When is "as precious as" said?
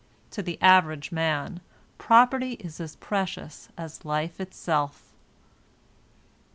2.81-4.03